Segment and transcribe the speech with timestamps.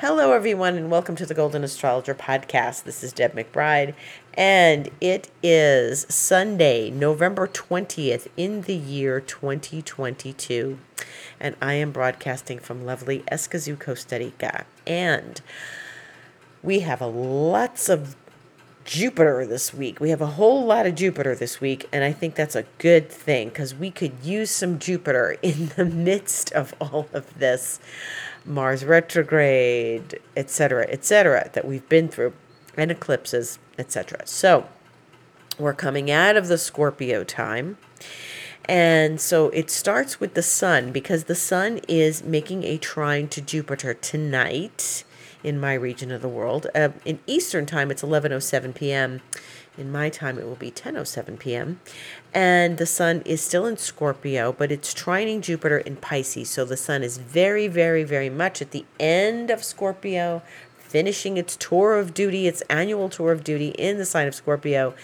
[0.00, 2.84] Hello, everyone, and welcome to the Golden Astrologer podcast.
[2.84, 3.94] This is Deb McBride,
[4.34, 10.78] and it is Sunday, November 20th, in the year 2022.
[11.40, 14.66] And I am broadcasting from lovely Escazú, Costa Rica.
[14.86, 15.40] And
[16.62, 18.16] we have a lots of
[18.84, 19.98] Jupiter this week.
[19.98, 23.10] We have a whole lot of Jupiter this week, and I think that's a good
[23.10, 27.80] thing because we could use some Jupiter in the midst of all of this.
[28.46, 32.32] Mars retrograde, etc., etc., that we've been through,
[32.76, 34.20] and eclipses, etc.
[34.24, 34.66] So
[35.58, 37.78] we're coming out of the Scorpio time.
[38.66, 43.40] And so it starts with the sun because the sun is making a trine to
[43.40, 45.04] Jupiter tonight
[45.44, 46.66] in my region of the world.
[46.74, 49.22] Uh, in Eastern time, it's 11:07 p.m.
[49.78, 51.80] In my time, it will be 10:07 p.m.
[52.32, 56.50] And the sun is still in Scorpio, but it's trining Jupiter in Pisces.
[56.50, 60.42] So the sun is very, very, very much at the end of Scorpio,
[60.78, 64.94] finishing its tour of duty, its annual tour of duty in the sign of Scorpio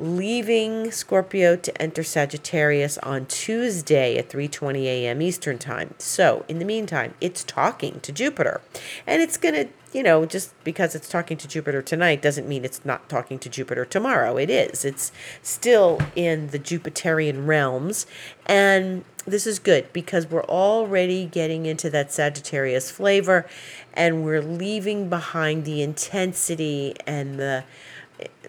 [0.00, 5.20] leaving Scorpio to enter Sagittarius on Tuesday at 3:20 a.m.
[5.20, 5.94] Eastern Time.
[5.98, 8.60] So, in the meantime, it's talking to Jupiter.
[9.06, 12.64] And it's going to, you know, just because it's talking to Jupiter tonight doesn't mean
[12.64, 14.36] it's not talking to Jupiter tomorrow.
[14.36, 14.84] It is.
[14.84, 15.10] It's
[15.42, 18.06] still in the Jupiterian realms,
[18.46, 23.46] and this is good because we're already getting into that Sagittarius flavor
[23.92, 27.64] and we're leaving behind the intensity and the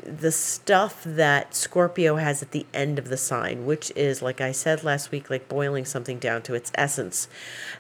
[0.04, 4.52] the stuff that Scorpio has at the end of the sign, which is, like I
[4.52, 7.28] said last week, like boiling something down to its essence.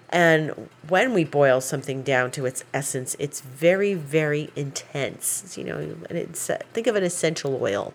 [0.09, 5.57] And when we boil something down to its essence, it's very, very intense.
[5.57, 7.93] You know, and it's uh, think of an essential oil.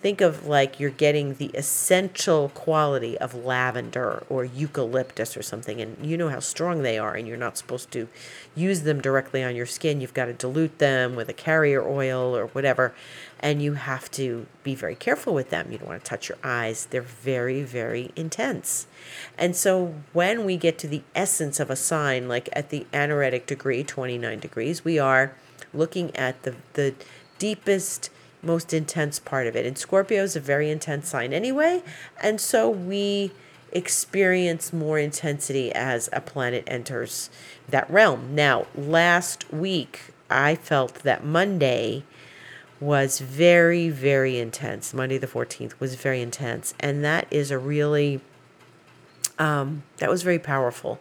[0.00, 6.06] Think of like you're getting the essential quality of lavender or eucalyptus or something, and
[6.06, 8.08] you know how strong they are, and you're not supposed to
[8.54, 10.00] use them directly on your skin.
[10.00, 12.94] You've got to dilute them with a carrier oil or whatever
[13.40, 15.70] and you have to be very careful with them.
[15.70, 16.86] You don't want to touch your eyes.
[16.86, 18.86] They're very, very intense.
[19.38, 23.46] And so when we get to the essence of a sign, like at the anaretic
[23.46, 25.34] degree, 29 degrees, we are
[25.72, 26.94] looking at the, the
[27.38, 28.10] deepest,
[28.42, 29.66] most intense part of it.
[29.66, 31.82] And Scorpio is a very intense sign anyway.
[32.20, 33.32] And so we
[33.72, 37.30] experience more intensity as a planet enters
[37.68, 38.34] that realm.
[38.34, 42.04] Now, last week, I felt that Monday
[42.80, 44.92] was very, very intense.
[44.92, 46.74] Monday the 14th was very intense.
[46.78, 48.20] And that is a really,
[49.38, 50.98] um, that was very powerful.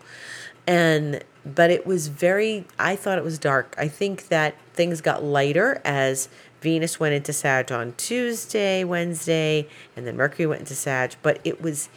[0.68, 3.75] And, but it was very, I thought it was dark.
[3.78, 6.30] I think that things got lighter as
[6.62, 11.16] Venus went into Sag on Tuesday, Wednesday, and then Mercury went into Sag.
[11.22, 11.90] But it was,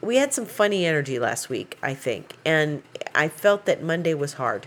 [0.00, 2.34] we had some funny energy last week, I think.
[2.44, 2.82] And
[3.14, 4.66] I felt that Monday was hard.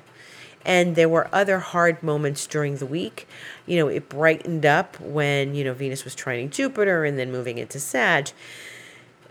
[0.65, 3.27] And there were other hard moments during the week.
[3.65, 7.57] You know, it brightened up when, you know, Venus was trining Jupiter and then moving
[7.57, 8.29] into Sag.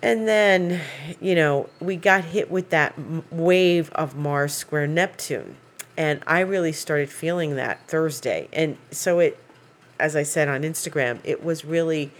[0.03, 0.81] And then,
[1.21, 2.95] you know, we got hit with that
[3.33, 5.57] wave of Mars square Neptune.
[5.97, 8.49] And I really started feeling that Thursday.
[8.53, 9.39] And so it,
[9.99, 12.13] as I said on Instagram, it was really,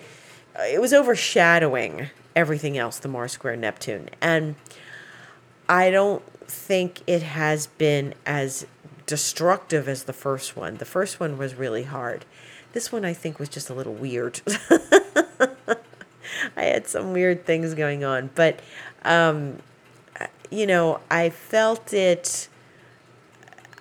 [0.59, 4.11] uh, it was overshadowing everything else, the Mars square Neptune.
[4.21, 4.57] And
[5.69, 8.67] I don't think it has been as
[9.09, 10.77] destructive as the first one.
[10.77, 12.25] The first one was really hard.
[12.75, 14.43] This one I think was just a little weird.
[16.57, 18.61] I had some weird things going on, but
[19.03, 19.59] um,
[20.51, 22.49] you know, I felt it.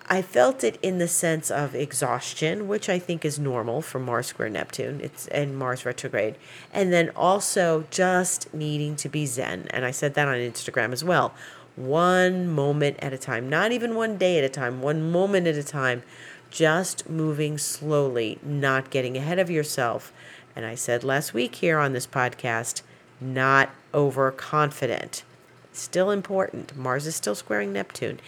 [0.09, 4.27] I felt it in the sense of exhaustion, which I think is normal for Mars
[4.27, 5.01] square Neptune.
[5.01, 6.35] It's and Mars retrograde,
[6.71, 9.67] and then also just needing to be zen.
[9.71, 11.33] And I said that on Instagram as well
[11.77, 15.55] one moment at a time, not even one day at a time, one moment at
[15.55, 16.03] a time,
[16.49, 20.11] just moving slowly, not getting ahead of yourself.
[20.55, 22.81] And I said last week here on this podcast,
[23.21, 25.23] not overconfident.
[25.71, 26.75] Still important.
[26.75, 28.19] Mars is still squaring Neptune.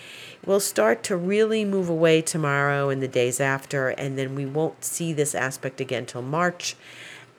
[0.45, 4.85] We'll start to really move away tomorrow and the days after, and then we won't
[4.85, 6.75] see this aspect again till March.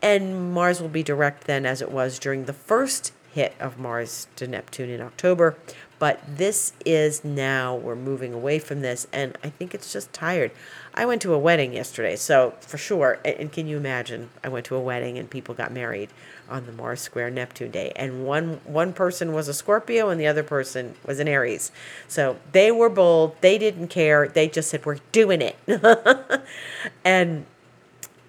[0.02, 4.26] And Mars will be direct then, as it was during the first hit of Mars
[4.34, 5.56] to Neptune in October.
[6.00, 10.50] But this is now, we're moving away from this, and I think it's just tired.
[10.94, 14.30] I went to a wedding yesterday, so for sure, and can you imagine?
[14.42, 16.08] I went to a wedding and people got married
[16.48, 20.26] on the Mars square Neptune day, and one one person was a Scorpio and the
[20.26, 21.70] other person was an Aries.
[22.08, 25.56] So they were bold, they didn't care, they just said, We're doing it.
[27.04, 27.44] and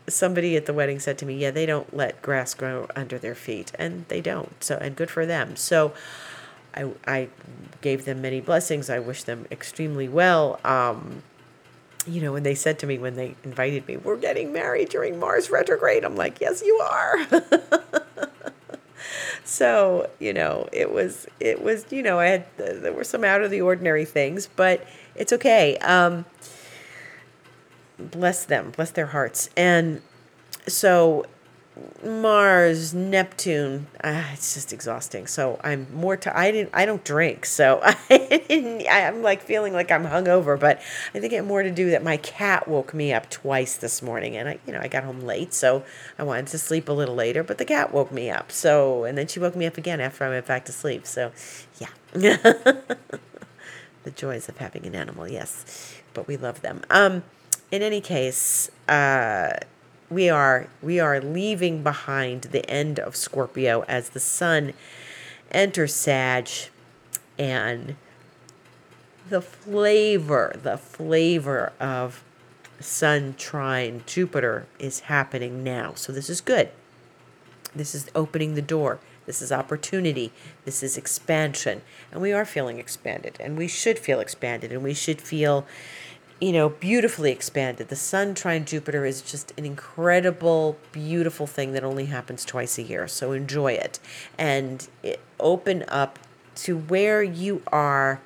[0.07, 3.35] somebody at the wedding said to me, "Yeah, they don't let grass grow under their
[3.35, 4.61] feet," and they don't.
[4.63, 5.55] So, and good for them.
[5.55, 5.93] So,
[6.75, 7.29] I I
[7.81, 8.89] gave them many blessings.
[8.89, 10.59] I wish them extremely well.
[10.63, 11.23] Um,
[12.07, 15.19] you know, when they said to me when they invited me, we're getting married during
[15.19, 17.27] Mars retrograde, I'm like, yes, you are.
[19.43, 23.41] so, you know, it was, it was, you know, I had, there were some out
[23.41, 24.85] of the ordinary things, but
[25.15, 25.77] it's okay.
[25.77, 26.25] Um,
[27.99, 29.49] bless them, bless their hearts.
[29.55, 30.01] And
[30.67, 31.25] so
[32.03, 35.25] Mars, Neptune, uh, it's just exhausting.
[35.25, 39.71] So I'm more to I didn't I don't drink, so I didn't, I'm like feeling
[39.71, 40.59] like I'm hungover.
[40.59, 40.81] But
[41.13, 44.35] I think it more to do that my cat woke me up twice this morning,
[44.35, 45.83] and I you know I got home late, so
[46.19, 47.41] I wanted to sleep a little later.
[47.43, 50.25] But the cat woke me up, so and then she woke me up again after
[50.25, 51.07] I went back to sleep.
[51.07, 51.31] So
[51.79, 52.85] yeah, the
[54.13, 56.81] joys of having an animal, yes, but we love them.
[56.89, 57.23] Um,
[57.71, 59.53] in any case, uh
[60.11, 64.73] we are we are leaving behind the end of Scorpio as the sun
[65.51, 66.49] enters Sag
[67.39, 67.95] and
[69.29, 72.23] the flavor the flavor of
[72.81, 75.93] sun trine Jupiter is happening now.
[75.95, 76.69] So this is good.
[77.73, 78.99] This is opening the door.
[79.25, 80.33] This is opportunity.
[80.65, 81.83] This is expansion.
[82.11, 83.37] And we are feeling expanded.
[83.39, 84.71] And we should feel expanded.
[84.71, 85.65] And we should feel
[86.41, 87.87] you know, beautifully expanded.
[87.89, 92.81] The sun trine Jupiter is just an incredible, beautiful thing that only happens twice a
[92.81, 93.07] year.
[93.07, 93.99] So enjoy it
[94.39, 96.17] and it, open up
[96.55, 98.21] to where you are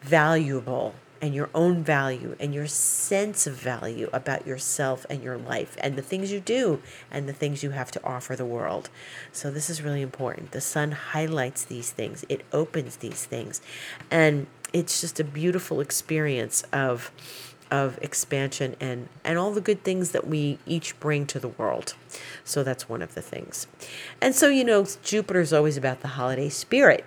[0.00, 5.76] valuable and your own value and your sense of value about yourself and your life
[5.80, 6.82] and the things you do
[7.12, 8.90] and the things you have to offer the world.
[9.30, 10.50] So, this is really important.
[10.50, 13.62] The sun highlights these things, it opens these things,
[14.10, 17.12] and it's just a beautiful experience of
[17.72, 21.94] of expansion and and all the good things that we each bring to the world.
[22.44, 23.66] So that's one of the things.
[24.20, 27.04] And so you know Jupiter's always about the holiday spirit.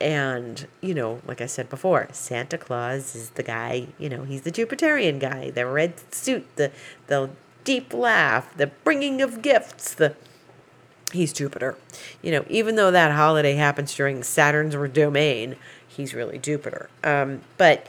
[0.00, 4.42] And, you know, like I said before, Santa Claus is the guy, you know, he's
[4.42, 6.72] the Jupiterian guy, the red suit, the
[7.06, 7.30] the
[7.64, 10.16] deep laugh, the bringing of gifts, the
[11.12, 11.76] he's Jupiter.
[12.22, 16.88] You know, even though that holiday happens during Saturn's domain, he's really Jupiter.
[17.04, 17.86] Um, but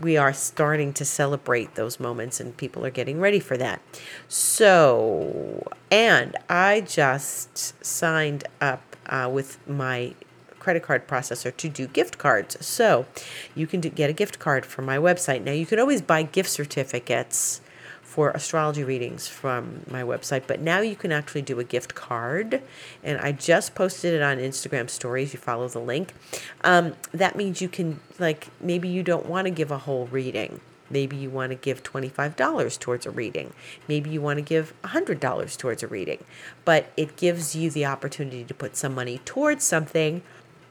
[0.00, 3.80] we are starting to celebrate those moments and people are getting ready for that.
[4.28, 10.14] So, and I just signed up uh, with my
[10.58, 12.64] credit card processor to do gift cards.
[12.64, 13.06] So,
[13.54, 15.42] you can do, get a gift card from my website.
[15.42, 17.60] Now, you can always buy gift certificates
[18.14, 22.62] for astrology readings from my website, but now you can actually do a gift card.
[23.02, 25.32] And I just posted it on Instagram stories.
[25.32, 26.12] You follow the link.
[26.62, 30.60] Um, that means you can, like, maybe you don't want to give a whole reading.
[30.88, 33.52] Maybe you want to give $25 towards a reading.
[33.88, 36.22] Maybe you want to give $100 towards a reading.
[36.64, 40.22] But it gives you the opportunity to put some money towards something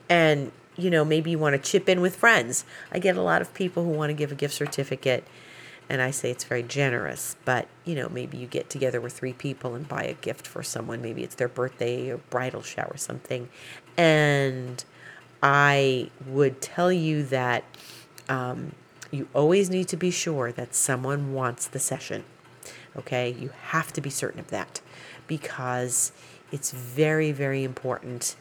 [0.08, 2.66] and you know, maybe you want to chip in with friends.
[2.92, 5.24] I get a lot of people who want to give a gift certificate
[5.90, 9.34] and I say it's very generous, but you know, maybe you get together with three
[9.34, 11.02] people and buy a gift for someone.
[11.02, 13.50] Maybe it's their birthday or bridal shower, or something.
[13.98, 14.84] And
[15.42, 17.64] I would tell you that
[18.30, 18.74] um,
[19.12, 22.24] you always need to be sure that someone wants the session.
[22.96, 24.80] Okay, you have to be certain of that
[25.28, 26.12] because
[26.52, 28.36] it's very, very important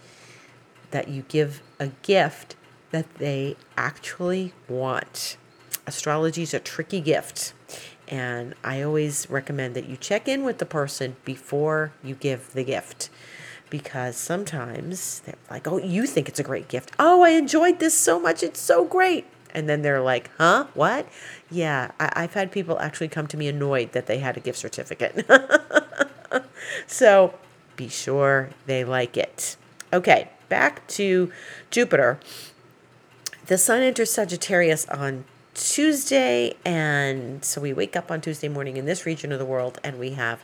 [0.91, 2.55] that you give a gift
[2.91, 5.37] that they actually want
[5.87, 7.52] astrology is a tricky gift.
[8.08, 12.64] And I always recommend that you check in with the person before you give the
[12.64, 13.09] gift.
[13.71, 16.92] Because sometimes they're like, oh, you think it's a great gift.
[16.99, 18.42] Oh, I enjoyed this so much.
[18.42, 19.25] It's so great.
[19.54, 20.66] And then they're like, huh?
[20.75, 21.07] What?
[21.50, 24.59] Yeah, I- have had people actually come to me annoyed that they had a gift
[24.59, 25.26] certificate.
[26.87, 27.35] so
[27.76, 29.57] be sure they like it.
[29.92, 31.30] Okay, back to
[31.71, 32.18] Jupiter.
[33.47, 38.87] The sun enters Sagittarius on Tuesday, and so we wake up on Tuesday morning in
[38.87, 40.42] this region of the world, and we have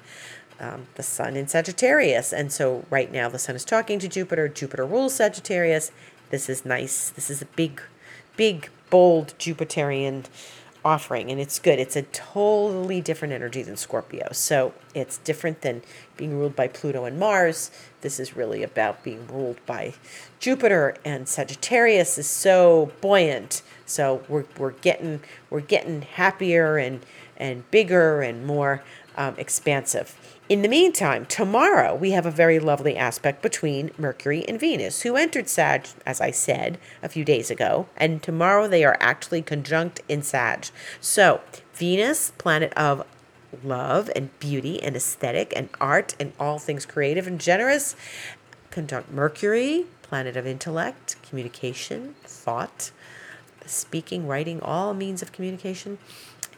[0.60, 2.32] um, the sun in Sagittarius.
[2.32, 4.48] And so right now the sun is talking to Jupiter.
[4.48, 5.92] Jupiter rules Sagittarius.
[6.30, 7.10] This is nice.
[7.10, 7.80] This is a big,
[8.36, 10.24] big, bold Jupiterian
[10.84, 11.78] offering, and it's good.
[11.78, 14.28] It's a totally different energy than Scorpio.
[14.32, 15.82] So it's different than
[16.16, 17.70] being ruled by Pluto and Mars.
[18.00, 19.94] This is really about being ruled by
[20.40, 27.00] Jupiter, and Sagittarius is so buoyant so we're, we're getting we're getting happier and
[27.36, 28.82] and bigger and more
[29.18, 30.16] um, expansive.
[30.48, 35.16] In the meantime, tomorrow we have a very lovely aspect between Mercury and Venus, who
[35.16, 40.00] entered Sag, as I said a few days ago, and tomorrow they are actually conjunct
[40.08, 40.68] in Sag.
[41.02, 41.42] So,
[41.74, 43.04] Venus, planet of
[43.62, 47.94] love and beauty and aesthetic and art and all things creative and generous,
[48.70, 52.90] conjunct Mercury, planet of intellect, communication, thought,
[53.66, 55.98] speaking, writing, all means of communication.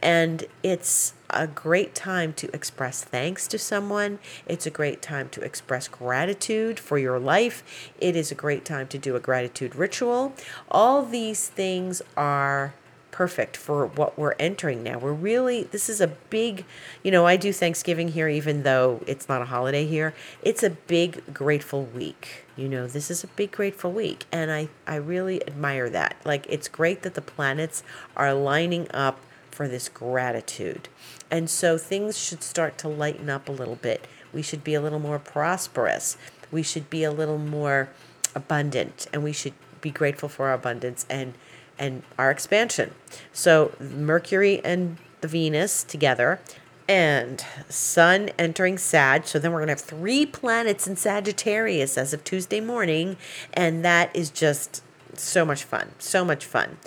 [0.03, 4.19] And it's a great time to express thanks to someone.
[4.47, 7.63] It's a great time to express gratitude for your life.
[8.01, 10.35] It is a great time to do a gratitude ritual.
[10.71, 12.75] All these things are
[13.11, 14.99] perfect for what we're entering now.
[14.99, 16.65] We're really, this is a big,
[17.03, 20.15] you know, I do Thanksgiving here, even though it's not a holiday here.
[20.43, 22.45] It's a big, grateful week.
[22.57, 24.27] You know, this is a big, grateful week.
[24.33, 26.17] And I, I really admire that.
[26.25, 27.83] Like, it's great that the planets
[28.17, 29.21] are lining up
[29.61, 30.89] for this gratitude.
[31.31, 34.07] And so things should start to lighten up a little bit.
[34.33, 36.17] We should be a little more prosperous.
[36.51, 37.91] We should be a little more
[38.35, 39.07] abundant.
[39.13, 39.53] And we should
[39.83, 41.35] be grateful for our abundance and
[41.79, 42.95] and our expansion.
[43.35, 46.41] So Mercury and the Venus together
[46.89, 49.27] and Sun entering Sag.
[49.27, 53.19] So then we're going to have three planets in Sagittarius as of Tuesday morning.
[53.53, 55.91] And that is just so much fun.
[55.99, 56.79] So much fun.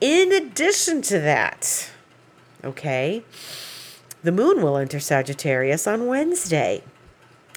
[0.00, 1.90] In addition to that,
[2.64, 3.22] okay,
[4.22, 6.82] the moon will enter Sagittarius on Wednesday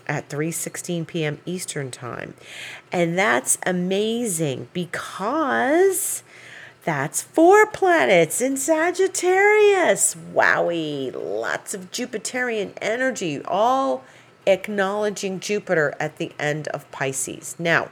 [0.07, 1.39] at 3:16 p.m.
[1.45, 2.33] Eastern Time.
[2.91, 6.23] And that's amazing because
[6.83, 10.15] that's four planets in Sagittarius.
[10.33, 14.03] Wowie, lots of Jupiterian energy, all
[14.45, 17.57] acknowledging Jupiter at the end of Pisces.
[17.59, 17.89] Now,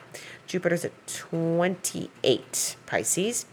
[0.48, 3.46] Jupiter's at 28 Pisces.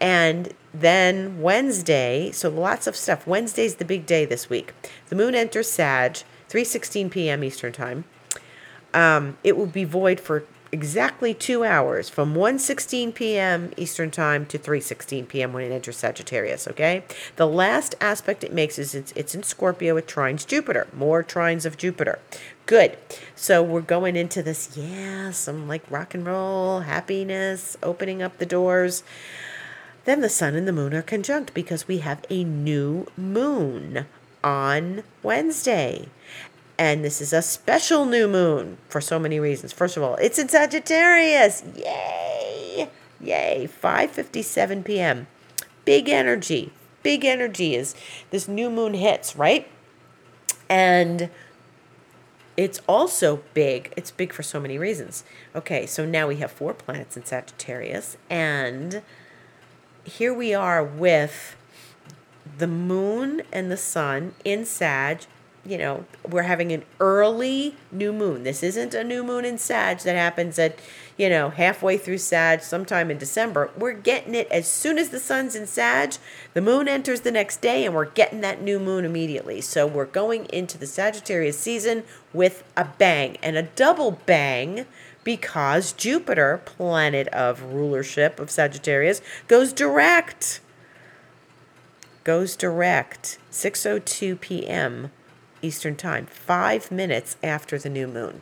[0.00, 3.26] And then Wednesday, so lots of stuff.
[3.26, 4.72] Wednesday's the big day this week.
[5.08, 7.42] The moon enters Sag, 3:16 p.m.
[7.42, 8.04] Eastern Time.
[8.94, 13.70] Um, it will be void for exactly two hours from 1.16 p.m.
[13.76, 15.52] Eastern Time to 3.16 p.m.
[15.52, 17.04] when it enters Sagittarius, okay?
[17.36, 20.86] The last aspect it makes is it's, it's in Scorpio, it trines Jupiter.
[20.92, 22.18] More trines of Jupiter.
[22.66, 22.98] Good.
[23.34, 28.46] So we're going into this, yeah, some like rock and roll, happiness, opening up the
[28.46, 29.02] doors.
[30.08, 34.06] Then the sun and the moon are conjunct because we have a new moon
[34.42, 36.08] on Wednesday.
[36.78, 39.74] And this is a special new moon for so many reasons.
[39.74, 41.62] First of all, it's in Sagittarius.
[41.76, 42.88] Yay!
[43.20, 43.68] Yay.
[43.82, 45.26] 5:57 p.m.
[45.84, 46.72] Big energy.
[47.02, 47.94] Big energy is
[48.30, 49.68] this new moon hits, right?
[50.70, 51.28] And
[52.56, 53.92] it's also big.
[53.94, 55.22] It's big for so many reasons.
[55.54, 59.02] Okay, so now we have four planets in Sagittarius and
[60.08, 61.54] here we are with
[62.56, 65.26] the moon and the sun in Sag
[65.68, 68.42] you know, we're having an early new moon.
[68.42, 70.78] This isn't a new moon in Sag that happens at,
[71.18, 73.70] you know, halfway through Sag, sometime in December.
[73.76, 76.14] We're getting it as soon as the sun's in Sag,
[76.54, 79.60] the moon enters the next day, and we're getting that new moon immediately.
[79.60, 84.86] So we're going into the Sagittarius season with a bang and a double bang
[85.28, 90.62] because Jupiter, planet of rulership of Sagittarius, goes direct.
[92.24, 95.10] Goes direct, 6:02 p.m
[95.60, 98.40] Eastern Time, five minutes after the new moon.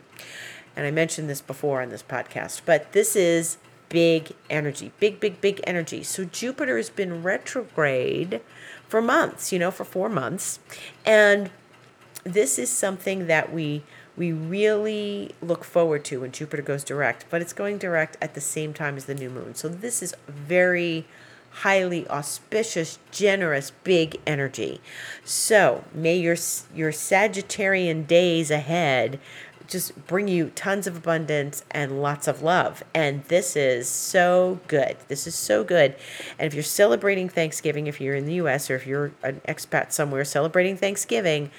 [0.77, 3.57] And I mentioned this before on this podcast, but this is
[3.89, 6.03] big energy, big, big, big energy.
[6.03, 8.39] So Jupiter has been retrograde
[8.87, 10.59] for months, you know, for four months.
[11.05, 11.49] And
[12.23, 13.83] this is something that we
[14.17, 18.41] we really look forward to when Jupiter goes direct, but it's going direct at the
[18.41, 19.53] same time as the new moon.
[19.55, 21.05] So this is very
[21.61, 24.81] highly auspicious, generous, big energy.
[25.23, 26.35] So may your
[26.75, 29.19] your Sagittarian days ahead
[29.67, 32.83] just bring you tons of abundance and lots of love.
[32.93, 34.95] And this is so good.
[35.07, 35.95] This is so good.
[36.39, 39.91] And if you're celebrating Thanksgiving, if you're in the US or if you're an expat
[39.91, 41.51] somewhere celebrating Thanksgiving,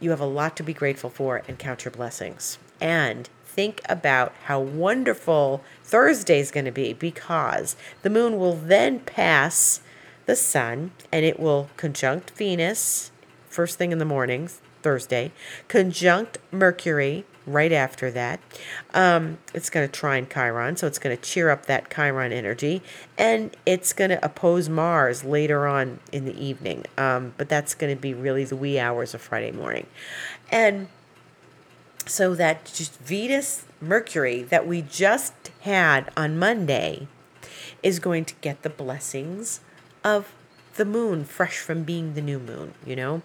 [0.00, 2.58] you have a lot to be grateful for and count your blessings.
[2.80, 9.00] And think about how wonderful Thursday is going to be because the moon will then
[9.00, 9.80] pass
[10.26, 13.10] the sun and it will conjunct Venus
[13.58, 14.48] first thing in the morning,
[14.82, 15.32] Thursday,
[15.66, 18.40] conjunct Mercury right after that.
[18.94, 22.82] Um, it's going to trine Chiron, so it's going to cheer up that Chiron energy,
[23.16, 26.84] and it's going to oppose Mars later on in the evening.
[26.96, 29.86] Um, but that's going to be really the wee hours of Friday morning.
[30.50, 30.88] And
[32.06, 37.06] so that just Venus Mercury that we just had on Monday
[37.82, 39.60] is going to get the blessings
[40.02, 40.32] of
[40.76, 43.22] the moon fresh from being the new moon, you know?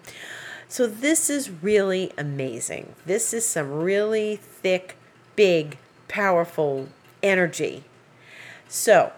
[0.74, 2.96] So this is really amazing.
[3.06, 4.96] This is some really thick,
[5.36, 5.78] big,
[6.08, 6.88] powerful
[7.22, 7.84] energy.
[8.66, 9.12] So,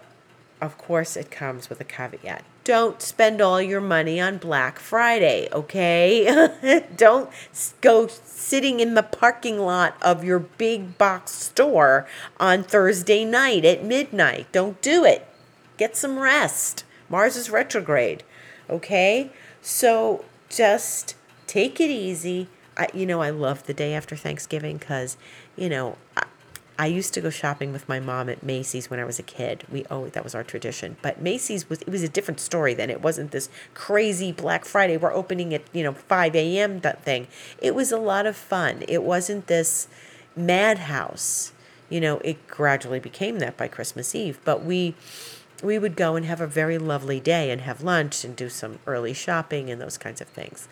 [0.61, 5.47] of course, it comes with a caveat don't spend all your money on Black Friday,
[5.51, 6.83] okay?
[6.95, 7.29] don't
[7.79, 12.05] go sitting in the parking lot of your big box store
[12.39, 14.45] on Thursday night at midnight.
[14.51, 15.25] Don't do it.
[15.77, 18.21] Get some rest, Mars is retrograde.
[18.69, 19.31] Okay?
[19.61, 21.15] So just
[21.47, 22.47] take it easy.
[22.77, 25.17] I, you know, I love the day after Thanksgiving because,
[25.55, 26.25] you know, I,
[26.79, 29.63] I used to go shopping with my mom at Macy's when I was a kid.
[29.71, 30.97] We oh that was our tradition.
[31.01, 32.91] But Macy's was it was a different story then.
[32.91, 36.81] It wasn't this crazy Black Friday we're opening at you know five a.m.
[36.81, 37.27] that thing.
[37.59, 38.83] It was a lot of fun.
[38.87, 39.87] It wasn't this
[40.35, 41.51] madhouse.
[41.89, 44.39] You know, it gradually became that by Christmas Eve.
[44.45, 44.93] But we
[45.63, 48.77] we would go and have a very lovely day and have lunch and do some
[48.85, 50.67] early shopping and those kinds of things.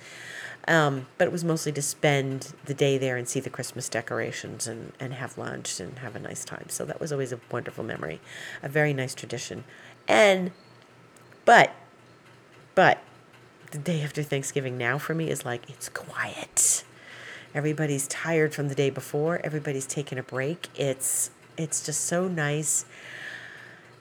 [0.67, 4.67] Um, but it was mostly to spend the day there and see the Christmas decorations
[4.67, 6.65] and, and have lunch and have a nice time.
[6.69, 8.19] So that was always a wonderful memory,
[8.63, 9.63] a very nice tradition.
[10.07, 10.51] And,
[11.45, 11.71] but,
[12.73, 12.99] but,
[13.71, 16.83] the day after Thanksgiving now for me is like, it's quiet.
[17.53, 19.41] Everybody's tired from the day before.
[19.43, 20.69] Everybody's taking a break.
[20.75, 22.85] It's, it's just so nice.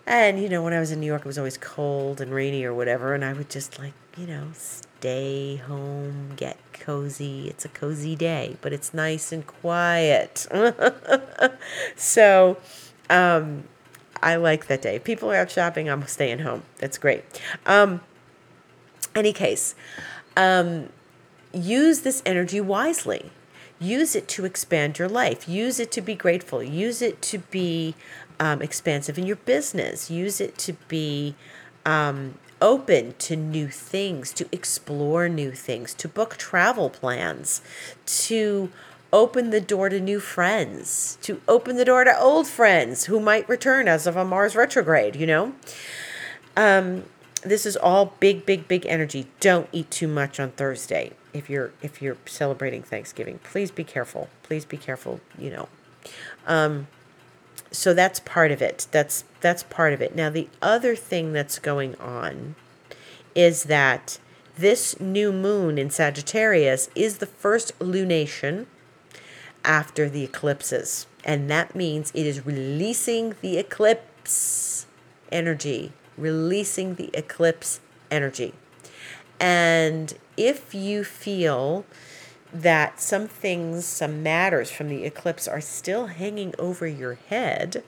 [0.06, 2.64] And, you know, when I was in New York, it was always cold and rainy
[2.64, 3.14] or whatever.
[3.14, 7.48] And I would just like, you know, stay home, get cozy.
[7.48, 10.46] It's a cozy day, but it's nice and quiet.
[11.96, 12.58] so,
[13.08, 13.64] um,
[14.22, 14.98] I like that day.
[14.98, 15.88] People are out shopping.
[15.88, 16.62] I'm staying home.
[16.78, 17.24] That's great.
[17.66, 18.00] Um,
[19.14, 19.74] any case,
[20.36, 20.88] um,
[21.52, 23.30] use this energy wisely.
[23.78, 25.48] Use it to expand your life.
[25.48, 26.62] Use it to be grateful.
[26.62, 27.94] Use it to be
[28.40, 30.10] um, expansive in your business.
[30.10, 31.34] Use it to be
[31.86, 37.60] um, open to new things, to explore new things, to book travel plans,
[38.06, 38.70] to
[39.12, 43.48] open the door to new friends, to open the door to old friends who might
[43.48, 45.54] return as of a Mars retrograde, you know?
[46.56, 47.04] Um,
[47.42, 49.26] this is all big, big, big energy.
[49.38, 53.38] Don't eat too much on Thursday if you're if you're celebrating Thanksgiving.
[53.42, 54.28] Please be careful.
[54.42, 55.68] Please be careful, you know.
[56.46, 56.86] Um,
[57.74, 58.86] so that's part of it.
[58.90, 60.14] That's that's part of it.
[60.14, 62.54] Now the other thing that's going on
[63.34, 64.18] is that
[64.56, 68.66] this new moon in Sagittarius is the first lunation
[69.64, 71.06] after the eclipses.
[71.24, 74.86] And that means it is releasing the eclipse
[75.32, 78.54] energy, releasing the eclipse energy.
[79.40, 81.84] And if you feel
[82.54, 87.82] that some things, some matters from the eclipse are still hanging over your head,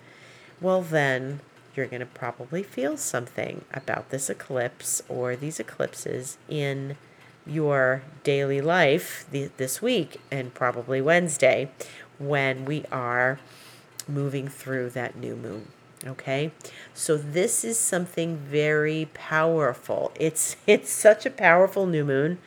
[0.61, 1.40] well, then
[1.76, 6.96] you're going to probably feel something about this eclipse or these eclipses in
[7.46, 11.70] your daily life this week and probably Wednesday
[12.18, 13.38] when we are
[14.09, 15.68] moving through that new moon.
[16.05, 16.50] Okay?
[16.92, 20.12] So this is something very powerful.
[20.18, 22.38] It's it's such a powerful new moon.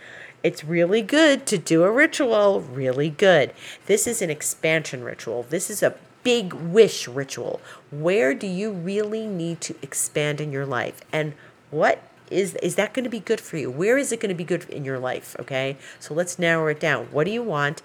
[0.41, 3.53] It's really good to do a ritual, really good.
[3.87, 5.43] This is an expansion ritual.
[5.49, 7.59] This is a big wish ritual.
[7.91, 11.01] Where do you really need to expand in your life?
[11.11, 11.33] And
[11.71, 13.69] what is is that going to be good for you?
[13.69, 15.77] Where is it going to be good in your life, okay?
[15.99, 17.07] So let's narrow it down.
[17.07, 17.81] What do you want?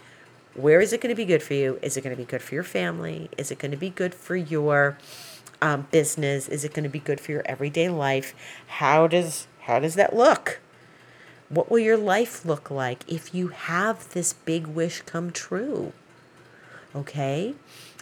[0.54, 1.78] Where is it going to be good for you?
[1.82, 3.28] Is it going to be good for your family?
[3.36, 4.96] Is it going to be good for your
[5.60, 6.48] um, business?
[6.48, 8.34] Is it going to be good for your everyday life?
[8.66, 10.60] How does how does that look?
[11.48, 15.92] What will your life look like if you have this big wish come true?
[16.94, 17.54] Okay?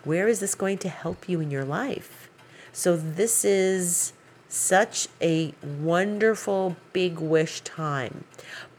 [0.05, 2.28] Where is this going to help you in your life?
[2.72, 4.12] So, this is
[4.48, 8.24] such a wonderful big wish time.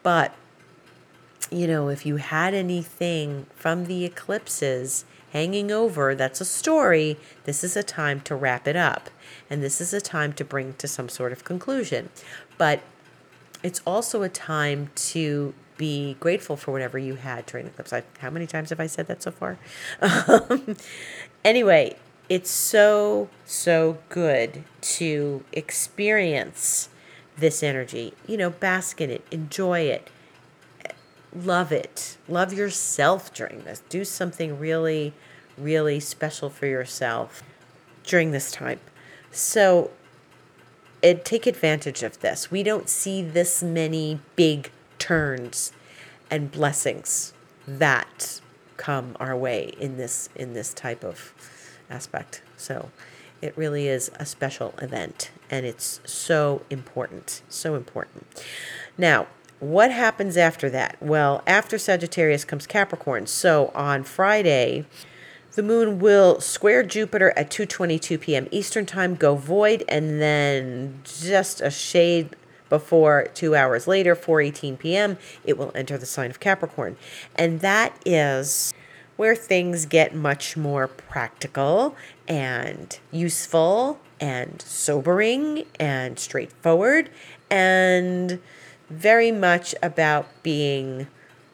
[0.01, 0.33] But,
[1.51, 7.17] you know, if you had anything from the eclipses hanging over, that's a story.
[7.45, 9.09] This is a time to wrap it up.
[9.49, 12.09] And this is a time to bring to some sort of conclusion.
[12.57, 12.81] But
[13.63, 17.93] it's also a time to be grateful for whatever you had during the eclipse.
[17.93, 19.57] I, how many times have I said that so far?
[20.01, 20.75] Um,
[21.45, 21.95] anyway,
[22.29, 26.89] it's so, so good to experience
[27.37, 28.13] this energy.
[28.27, 30.09] You know, bask in it, enjoy it,
[31.35, 33.81] love it, love yourself during this.
[33.89, 35.13] Do something really,
[35.57, 37.41] really special for yourself
[38.03, 38.79] during this time.
[39.31, 39.89] So,
[41.25, 42.49] take advantage of this.
[42.49, 45.71] We don't see this many big turns
[46.31, 47.33] and blessings
[47.67, 48.39] that
[48.77, 51.33] come our way in this in this type of
[51.89, 52.41] aspect.
[52.57, 52.89] So
[53.41, 58.25] it really is a special event and it's so important, so important.
[58.97, 59.27] Now,
[59.59, 60.97] what happens after that?
[61.01, 63.27] Well, after Sagittarius comes Capricorn.
[63.27, 64.85] So on Friday,
[65.55, 68.47] the moon will square Jupiter at 2:22 p.m.
[68.51, 72.35] Eastern Time, go void, and then just a shade
[72.69, 76.97] before 2 hours later, 4:18 p.m., it will enter the sign of Capricorn.
[77.35, 78.73] And that is
[79.15, 81.95] where things get much more practical
[82.27, 87.09] and useful and sobering and straightforward
[87.49, 88.41] and
[88.89, 91.07] very much about being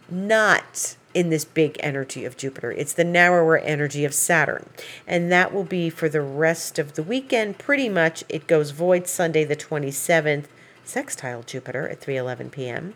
[0.09, 2.71] not in this big energy of Jupiter.
[2.71, 4.69] It's the narrower energy of Saturn.
[5.07, 7.57] And that will be for the rest of the weekend.
[7.57, 10.45] Pretty much it goes void Sunday the 27th,
[10.83, 12.93] sextile Jupiter at 3:11 p.m.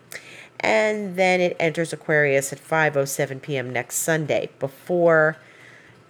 [0.60, 3.70] And then it enters Aquarius at 5:07 p.m.
[3.70, 5.36] next Sunday before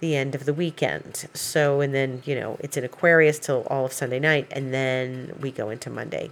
[0.01, 1.27] the end of the weekend.
[1.33, 5.35] So and then, you know, it's in Aquarius till all of Sunday night and then
[5.41, 6.31] we go into Monday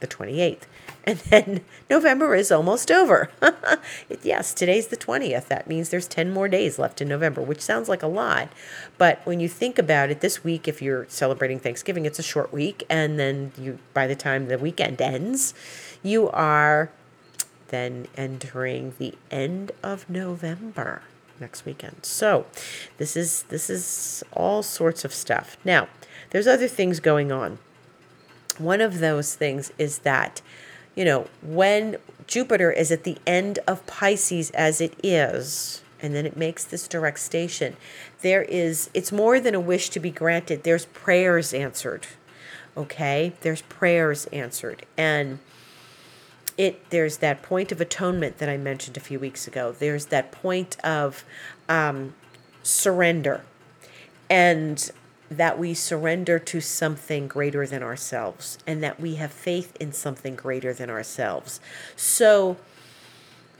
[0.00, 0.62] the 28th.
[1.08, 3.30] And then November is almost over.
[4.22, 5.48] yes, today's the 20th.
[5.48, 8.50] That means there's 10 more days left in November, which sounds like a lot.
[8.98, 12.52] But when you think about it, this week, if you're celebrating Thanksgiving, it's a short
[12.52, 12.84] week.
[12.90, 15.54] And then you, by the time the weekend ends,
[16.02, 16.90] you are
[17.68, 21.00] then entering the end of November
[21.40, 22.04] next weekend.
[22.04, 22.44] So
[22.98, 25.56] this is this is all sorts of stuff.
[25.64, 25.88] Now,
[26.32, 27.60] there's other things going on.
[28.58, 30.42] One of those things is that
[30.98, 36.26] you know, when Jupiter is at the end of Pisces as it is, and then
[36.26, 37.76] it makes this direct station,
[38.22, 40.64] there is, it's more than a wish to be granted.
[40.64, 42.08] There's prayers answered.
[42.76, 43.32] Okay?
[43.42, 44.86] There's prayers answered.
[44.96, 45.38] And
[46.56, 49.70] it there's that point of atonement that I mentioned a few weeks ago.
[49.70, 51.24] There's that point of
[51.68, 52.14] um,
[52.64, 53.44] surrender.
[54.28, 54.90] And
[55.30, 60.34] that we surrender to something greater than ourselves and that we have faith in something
[60.34, 61.60] greater than ourselves.
[61.96, 62.56] So,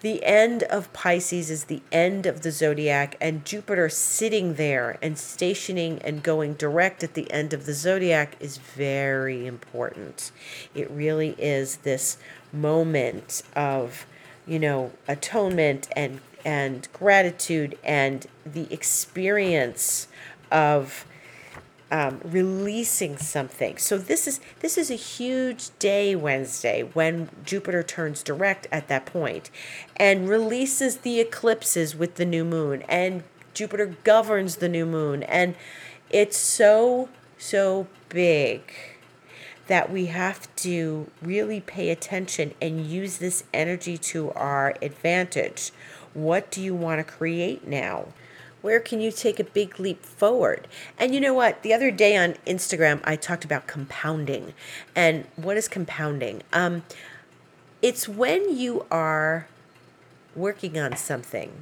[0.00, 5.18] the end of Pisces is the end of the zodiac, and Jupiter sitting there and
[5.18, 10.30] stationing and going direct at the end of the zodiac is very important.
[10.72, 12.16] It really is this
[12.52, 14.06] moment of,
[14.46, 20.06] you know, atonement and and gratitude and the experience
[20.52, 21.04] of
[21.90, 23.78] um, releasing something.
[23.78, 29.06] So this is this is a huge day Wednesday when Jupiter turns direct at that
[29.06, 29.50] point
[29.96, 33.24] and releases the eclipses with the new moon and
[33.54, 35.54] Jupiter governs the new moon and
[36.10, 38.72] it's so so big
[39.66, 45.72] that we have to really pay attention and use this energy to our advantage.
[46.14, 48.06] What do you want to create now?
[48.60, 50.66] Where can you take a big leap forward?
[50.98, 51.62] And you know what?
[51.62, 54.54] The other day on Instagram, I talked about compounding.
[54.96, 56.42] And what is compounding?
[56.52, 56.82] Um,
[57.82, 59.46] it's when you are
[60.34, 61.52] working on something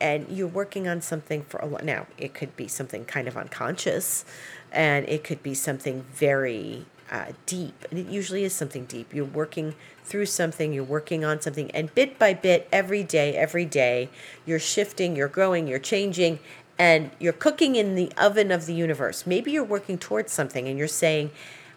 [0.00, 1.84] and you're working on something for a lot.
[1.84, 4.24] Now, it could be something kind of unconscious
[4.72, 7.84] and it could be something very uh, deep.
[7.90, 9.14] And it usually is something deep.
[9.14, 13.64] You're working through something, you're working on something, and bit by bit, every day, every
[13.64, 14.10] day,
[14.44, 16.38] you're shifting, you're growing, you're changing,
[16.78, 19.26] and you're cooking in the oven of the universe.
[19.26, 21.30] Maybe you're working towards something and you're saying,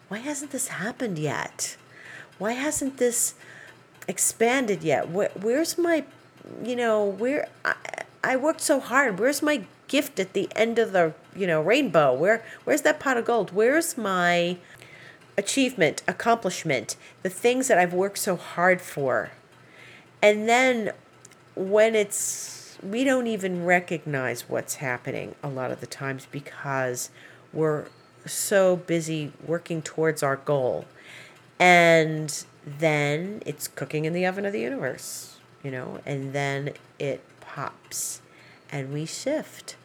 [0.08, 1.76] Why hasn't this happened yet?
[2.38, 3.34] Why hasn't this
[4.06, 5.08] expanded yet?
[5.08, 6.04] Where, where's my,
[6.64, 7.74] you know, where I,
[8.24, 9.18] I worked so hard.
[9.18, 12.12] Where's my gift at the end of the, you know, rainbow?
[12.12, 13.52] Where, where's that pot of gold?
[13.52, 14.56] Where's my
[15.38, 19.30] achievement, accomplishment, the things that I've worked so hard for.
[20.20, 20.90] And then
[21.54, 27.10] when it's, we don't even recognize what's happening a lot of the times because
[27.52, 27.86] we're
[28.26, 30.84] so busy working towards our goal.
[31.60, 37.22] And then it's cooking in the oven of the universe, you know, and then it
[37.40, 38.20] pops
[38.70, 39.76] and we shift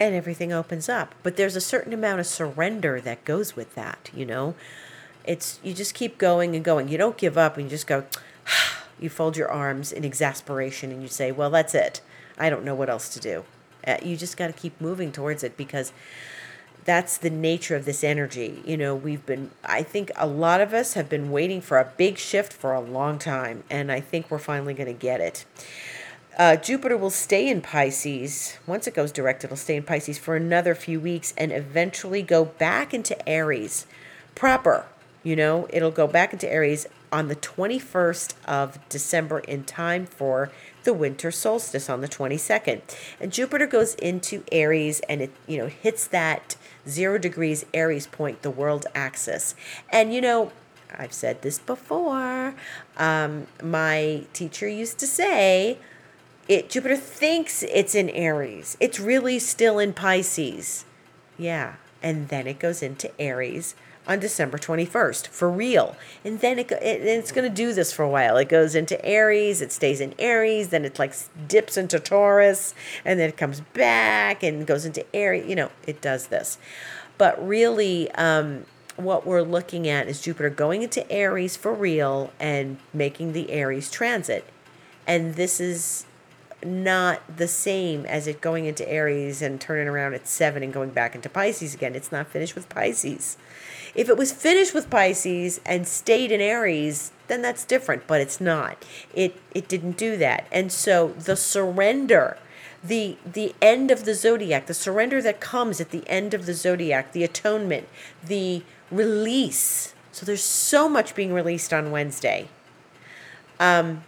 [0.00, 1.14] and everything opens up.
[1.22, 4.54] But there's a certain amount of surrender that goes with that, you know.
[5.24, 6.88] It's you just keep going and going.
[6.88, 8.04] You don't give up and you just go
[9.00, 12.00] you fold your arms in exasperation and you say, "Well, that's it.
[12.38, 13.44] I don't know what else to do."
[13.86, 15.92] Uh, you just got to keep moving towards it because
[16.84, 18.62] that's the nature of this energy.
[18.64, 21.92] You know, we've been, I think a lot of us have been waiting for a
[21.96, 25.44] big shift for a long time, and I think we're finally going to get it.
[26.38, 28.56] Uh, Jupiter will stay in Pisces.
[28.66, 32.44] Once it goes direct, it'll stay in Pisces for another few weeks and eventually go
[32.44, 33.86] back into Aries
[34.34, 34.86] proper
[35.22, 40.50] you know, it'll go back into Aries on the 21st of December in time for
[40.84, 42.82] the winter solstice on the 22nd.
[43.20, 46.56] And Jupiter goes into Aries and it, you know, hits that
[46.88, 49.54] zero degrees Aries point, the world axis.
[49.90, 50.52] And, you know,
[50.96, 52.54] I've said this before.
[52.96, 55.78] Um, my teacher used to say,
[56.48, 58.76] it Jupiter thinks it's in Aries.
[58.80, 60.86] It's really still in Pisces.
[61.36, 61.74] Yeah.
[62.02, 63.74] And then it goes into Aries
[64.06, 65.94] on December 21st for real.
[66.24, 68.36] And then it, it it's going to do this for a while.
[68.38, 71.14] It goes into Aries, it stays in Aries, then it like
[71.46, 75.46] dips into Taurus, and then it comes back and goes into Aries.
[75.46, 76.58] You know, it does this.
[77.18, 78.64] But really, um,
[78.96, 83.90] what we're looking at is Jupiter going into Aries for real and making the Aries
[83.90, 84.44] transit.
[85.06, 86.04] And this is
[86.64, 90.90] not the same as it going into Aries and turning around at seven and going
[90.90, 91.94] back into Pisces again.
[91.94, 93.36] It's not finished with Pisces.
[93.94, 98.40] If it was finished with Pisces and stayed in Aries, then that's different, but it's
[98.40, 98.84] not.
[99.14, 100.46] It it didn't do that.
[100.50, 102.38] And so the surrender,
[102.82, 106.54] the the end of the zodiac, the surrender that comes at the end of the
[106.54, 107.88] zodiac, the atonement,
[108.24, 109.94] the release.
[110.10, 112.48] So there's so much being released on Wednesday.
[113.60, 114.02] Um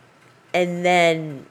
[0.53, 1.47] and then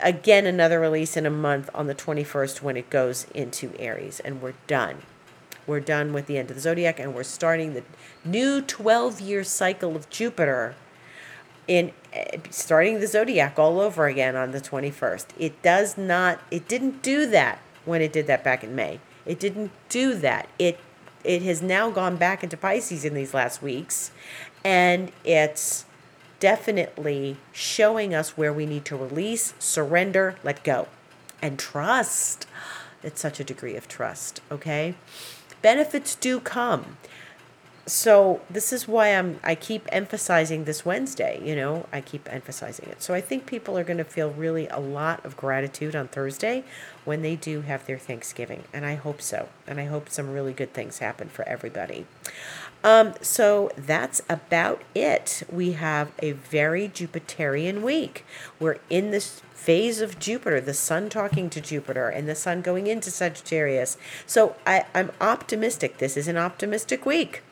[0.00, 4.40] again another release in a month on the 21st when it goes into Aries and
[4.40, 5.02] we're done.
[5.66, 7.82] We're done with the end of the zodiac and we're starting the
[8.24, 10.74] new 12 year cycle of Jupiter
[11.66, 11.92] in
[12.50, 15.26] starting the zodiac all over again on the 21st.
[15.38, 19.00] It does not it didn't do that when it did that back in May.
[19.26, 20.48] It didn't do that.
[20.58, 20.78] It
[21.22, 24.10] it has now gone back into Pisces in these last weeks
[24.62, 25.86] and it's
[26.44, 30.86] definitely showing us where we need to release, surrender, let go,
[31.40, 32.46] and trust.
[33.02, 34.94] It's such a degree of trust, okay?
[35.62, 36.98] Benefits do come.
[37.86, 42.90] So this is why I'm I keep emphasizing this Wednesday, you know, I keep emphasizing
[42.90, 43.02] it.
[43.02, 46.64] So I think people are going to feel really a lot of gratitude on Thursday
[47.06, 49.48] when they do have their Thanksgiving, and I hope so.
[49.66, 52.04] And I hope some really good things happen for everybody.
[52.84, 55.42] Um, so that's about it.
[55.50, 58.26] We have a very Jupiterian week.
[58.60, 62.86] We're in this phase of Jupiter, the sun talking to Jupiter, and the sun going
[62.86, 63.96] into Sagittarius.
[64.26, 65.96] So I, I'm optimistic.
[65.96, 67.42] This is an optimistic week.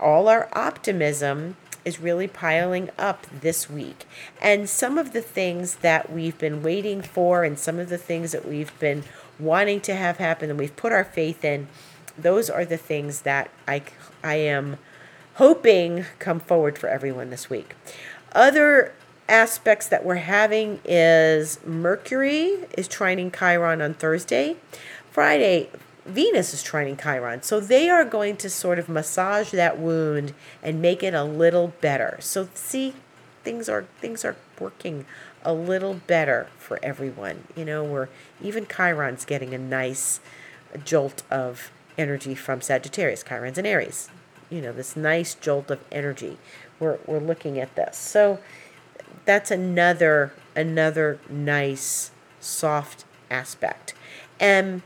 [0.00, 4.06] All our optimism is really piling up this week.
[4.40, 8.32] And some of the things that we've been waiting for, and some of the things
[8.32, 9.04] that we've been
[9.38, 11.68] wanting to have happen, and we've put our faith in
[12.18, 13.82] those are the things that I,
[14.22, 14.76] I am
[15.34, 17.74] hoping come forward for everyone this week.
[18.32, 18.92] Other
[19.28, 24.56] aspects that we're having is Mercury is trining Chiron on Thursday.
[25.10, 25.68] Friday,
[26.04, 27.42] Venus is trining Chiron.
[27.42, 31.74] So they are going to sort of massage that wound and make it a little
[31.80, 32.16] better.
[32.20, 32.94] So see,
[33.44, 35.04] things are things are working
[35.44, 37.44] a little better for everyone.
[37.54, 38.08] You know, we're
[38.42, 40.20] even Chiron's getting a nice
[40.84, 44.08] jolt of energy from Sagittarius, Chiron's and Aries.
[44.48, 46.38] You know, this nice jolt of energy.
[46.80, 47.98] We're, we're looking at this.
[47.98, 48.38] So
[49.24, 53.94] that's another another nice soft aspect.
[54.40, 54.82] And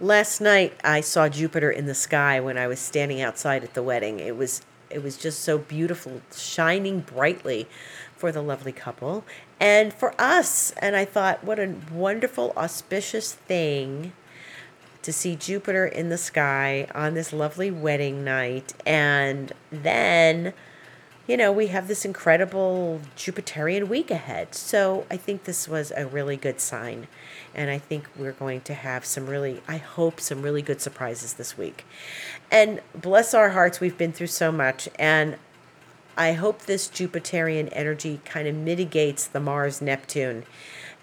[0.00, 3.82] last night I saw Jupiter in the sky when I was standing outside at the
[3.82, 4.18] wedding.
[4.20, 7.68] It was it was just so beautiful, shining brightly
[8.16, 9.24] for the lovely couple
[9.60, 10.72] and for us.
[10.78, 14.12] And I thought, what a wonderful, auspicious thing
[15.08, 18.74] to see Jupiter in the sky on this lovely wedding night.
[18.84, 20.52] And then,
[21.26, 24.54] you know, we have this incredible Jupiterian week ahead.
[24.54, 27.06] So I think this was a really good sign.
[27.54, 31.32] And I think we're going to have some really, I hope, some really good surprises
[31.32, 31.86] this week.
[32.50, 34.90] And bless our hearts, we've been through so much.
[34.98, 35.38] And
[36.18, 40.44] I hope this Jupiterian energy kind of mitigates the Mars Neptune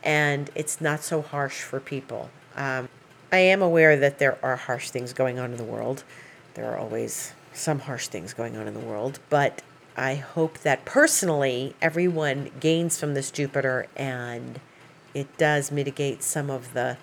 [0.04, 2.30] and it's not so harsh for people.
[2.56, 2.88] Um,
[3.32, 6.04] I am aware that there are harsh things going on in the world.
[6.54, 9.62] There are always some harsh things going on in the world, but
[9.98, 14.60] I hope that personally everyone gains from this Jupiter and
[15.14, 16.98] it does mitigate some of the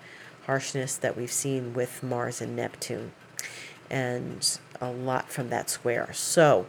[0.46, 3.12] harshness that we've seen with Mars and Neptune
[3.90, 6.11] and a lot from that square.
[6.12, 6.66] So,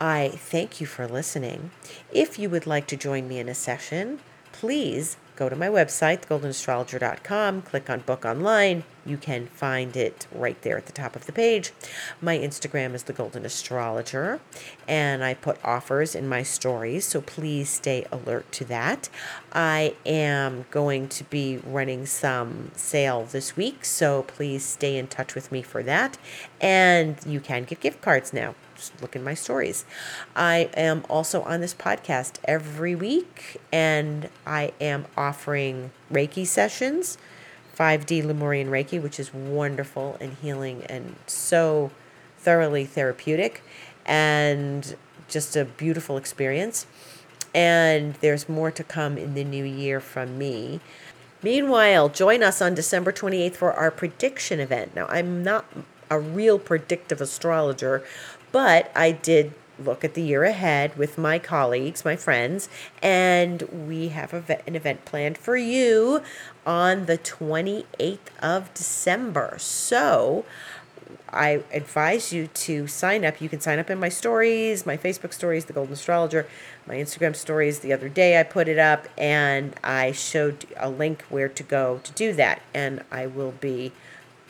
[0.00, 1.70] I thank you for listening.
[2.12, 4.18] If you would like to join me in a session,
[4.50, 8.84] please go to my website, thegoldenastrologer.com, click on book online.
[9.04, 11.72] You can find it right there at the top of the page.
[12.20, 14.40] My Instagram is the Golden Astrologer,
[14.86, 19.08] and I put offers in my stories, so please stay alert to that.
[19.52, 25.34] I am going to be running some sale this week, so please stay in touch
[25.34, 26.16] with me for that.
[26.60, 29.84] And you can get gift cards now Just look in my stories.
[30.34, 37.16] I am also on this podcast every week, and I am offering Reiki sessions,
[37.82, 41.90] 5D Lemurian Reiki, which is wonderful and healing and so
[42.38, 43.60] thoroughly therapeutic
[44.06, 44.94] and
[45.28, 46.86] just a beautiful experience.
[47.52, 50.78] And there's more to come in the new year from me.
[51.42, 54.94] Meanwhile, join us on December 28th for our prediction event.
[54.94, 55.64] Now, I'm not
[56.08, 58.04] a real predictive astrologer,
[58.52, 62.68] but I did look at the year ahead with my colleagues, my friends,
[63.02, 66.22] and we have an event planned for you
[66.66, 69.56] on the 28th of December.
[69.58, 70.44] So,
[71.32, 73.40] I advise you to sign up.
[73.40, 76.46] You can sign up in my stories, my Facebook stories, The Golden Astrologer,
[76.86, 77.78] my Instagram stories.
[77.78, 82.00] The other day I put it up and I showed a link where to go
[82.04, 82.60] to do that.
[82.74, 83.92] And I will be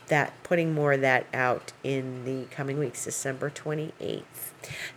[0.09, 4.52] that putting more of that out in the coming weeks, December 28th.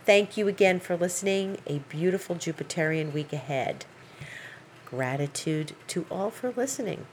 [0.05, 1.57] Thank you again for listening.
[1.67, 3.85] A beautiful Jupiterian week ahead.
[4.85, 7.05] Gratitude to all for listening.